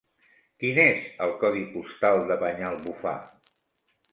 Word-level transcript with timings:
Quin 0.63 0.77
és 0.83 1.03
el 1.27 1.33
codi 1.43 1.61
postal 1.75 2.25
de 2.33 2.39
Banyalbufar? 2.45 3.17